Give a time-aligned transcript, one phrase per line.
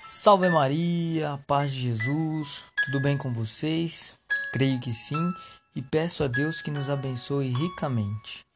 [0.00, 4.16] Salve Maria, paz de Jesus, tudo bem com vocês?
[4.52, 5.34] Creio que sim
[5.74, 8.46] e peço a Deus que nos abençoe ricamente.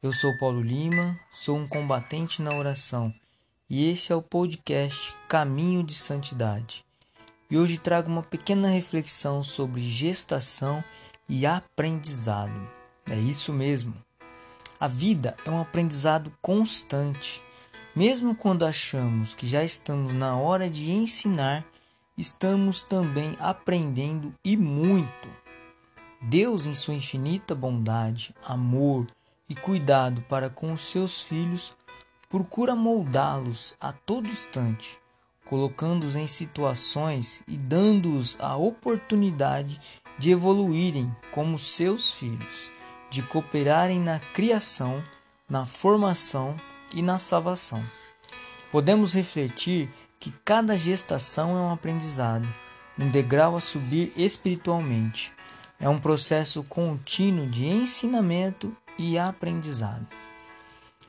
[0.00, 3.12] Eu sou Paulo Lima, sou um combatente na oração
[3.68, 6.84] e este é o podcast Caminho de Santidade.
[7.50, 10.84] E hoje trago uma pequena reflexão sobre gestação
[11.28, 12.70] e aprendizado.
[13.10, 13.92] É isso mesmo.
[14.78, 17.42] A vida é um aprendizado constante
[17.94, 21.64] mesmo quando achamos que já estamos na hora de ensinar,
[22.16, 25.28] estamos também aprendendo e muito.
[26.20, 29.08] Deus, em sua infinita bondade, amor
[29.48, 31.74] e cuidado para com os seus filhos,
[32.28, 34.98] procura moldá-los a todo instante,
[35.44, 39.80] colocando-os em situações e dando-os a oportunidade
[40.18, 42.70] de evoluírem como seus filhos,
[43.10, 45.04] de cooperarem na criação,
[45.48, 46.56] na formação
[46.94, 47.82] e na salvação.
[48.70, 52.46] Podemos refletir que cada gestação é um aprendizado,
[52.98, 55.32] um degrau a subir espiritualmente.
[55.78, 60.06] É um processo contínuo de ensinamento e aprendizado.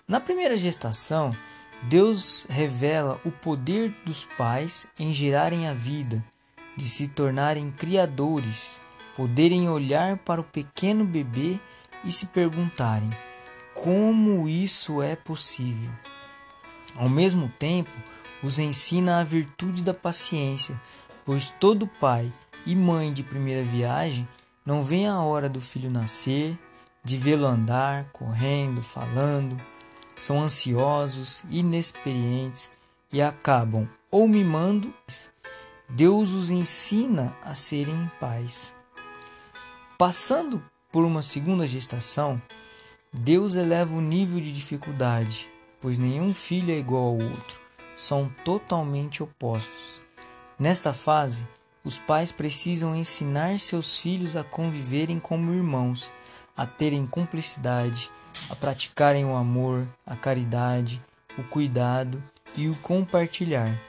[0.07, 1.31] Na primeira gestação,
[1.83, 6.23] Deus revela o poder dos pais em gerarem a vida,
[6.75, 8.81] de se tornarem criadores,
[9.15, 11.59] poderem olhar para o pequeno bebê
[12.03, 13.09] e se perguntarem:
[13.83, 15.91] como isso é possível.
[16.95, 17.91] Ao mesmo tempo,
[18.41, 20.79] os ensina a virtude da paciência,
[21.25, 22.31] pois todo pai
[22.65, 24.25] e mãe de primeira viagem
[24.65, 26.57] não vê a hora do filho nascer,
[27.03, 29.57] de vê-lo andar, correndo, falando,
[30.15, 32.71] são ansiosos, inexperientes
[33.11, 34.93] e acabam ou mimando.
[35.89, 38.73] Deus os ensina a serem pais.
[39.97, 42.41] Passando por uma segunda gestação,
[43.15, 45.47] Deus eleva o nível de dificuldade,
[45.79, 47.61] pois nenhum filho é igual ao outro,
[47.95, 50.01] são totalmente opostos.
[50.57, 51.47] Nesta fase,
[51.85, 56.11] os pais precisam ensinar seus filhos a conviverem como irmãos,
[56.57, 58.09] a terem cumplicidade,
[58.49, 60.99] a praticarem o amor, a caridade,
[61.37, 62.21] o cuidado
[62.55, 63.79] e o compartilhar.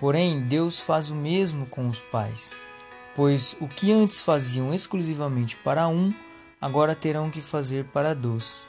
[0.00, 2.56] Porém, Deus faz o mesmo com os pais,
[3.14, 6.14] pois o que antes faziam exclusivamente para um,
[6.60, 8.66] agora terão que fazer para dois.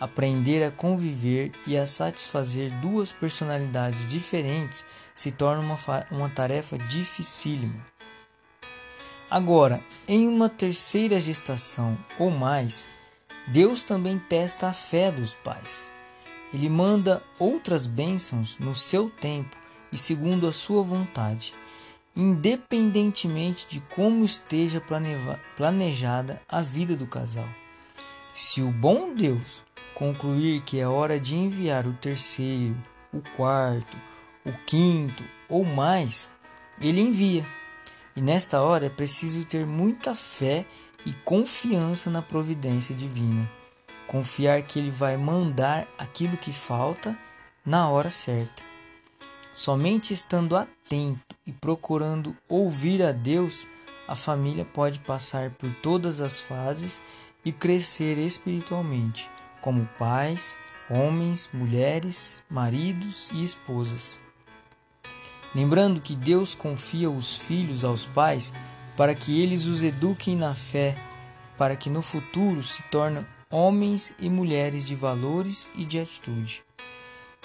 [0.00, 4.84] Aprender a conviver e a satisfazer duas personalidades diferentes
[5.14, 7.84] se torna uma, uma tarefa dificílima.
[9.30, 12.88] Agora, em uma terceira gestação ou mais,
[13.46, 15.92] Deus também testa a fé dos pais.
[16.52, 19.56] Ele manda outras bênçãos no seu tempo
[19.90, 21.54] e segundo a sua vontade
[22.16, 24.82] independentemente de como esteja
[25.56, 27.48] planejada a vida do casal.
[28.34, 29.62] Se o bom Deus
[29.94, 32.76] concluir que é hora de enviar o terceiro,
[33.12, 33.96] o quarto,
[34.44, 36.30] o quinto ou mais,
[36.80, 37.44] ele envia.
[38.16, 40.66] E nesta hora é preciso ter muita fé
[41.06, 43.50] e confiança na providência divina.
[44.06, 47.16] Confiar que ele vai mandar aquilo que falta
[47.64, 48.73] na hora certa.
[49.54, 53.68] Somente estando atento e procurando ouvir a Deus,
[54.08, 57.00] a família pode passar por todas as fases
[57.44, 60.56] e crescer espiritualmente, como pais,
[60.90, 64.18] homens, mulheres, maridos e esposas.
[65.54, 68.52] Lembrando que Deus confia os filhos aos pais
[68.96, 70.96] para que eles os eduquem na fé,
[71.56, 76.64] para que no futuro se tornem homens e mulheres de valores e de atitude.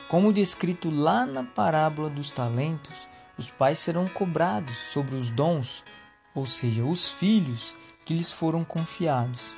[0.10, 2.96] Como descrito lá na parábola dos talentos,
[3.38, 5.84] os pais serão cobrados sobre os dons,
[6.34, 9.54] ou seja, os filhos que lhes foram confiados.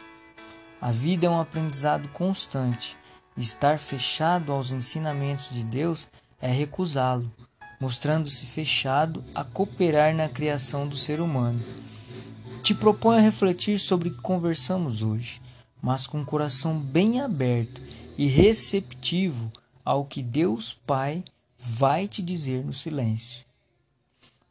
[0.81, 2.97] A vida é um aprendizado constante.
[3.38, 6.09] Estar fechado aos ensinamentos de Deus
[6.41, 7.31] é recusá-lo,
[7.79, 11.63] mostrando-se fechado a cooperar na criação do ser humano.
[12.62, 15.41] Te proponho a refletir sobre o que conversamos hoje,
[15.81, 17.81] mas com o coração bem aberto
[18.18, 19.50] e receptivo
[19.83, 21.24] ao que Deus Pai
[21.57, 23.45] vai te dizer no silêncio.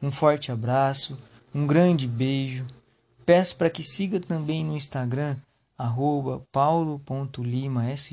[0.03, 1.19] Um forte abraço,
[1.55, 2.67] um grande beijo.
[3.27, 5.37] Peço para que siga também no Instagram
[6.53, 8.13] paulo.limasj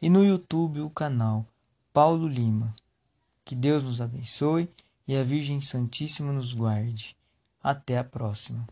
[0.00, 1.46] e no YouTube o canal
[1.92, 2.74] Paulo Lima.
[3.44, 4.68] Que Deus nos abençoe
[5.06, 7.16] e a Virgem Santíssima nos guarde.
[7.62, 8.66] Até a próxima.